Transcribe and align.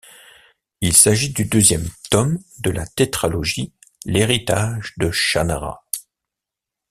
Il 0.81 0.97
s'agit 0.97 1.29
du 1.31 1.45
deuxième 1.45 1.87
tome 2.09 2.39
de 2.61 2.71
la 2.71 2.87
tétralogie 2.87 3.71
L'Héritage 4.03 4.95
de 4.97 5.11
Shannara. 5.11 5.85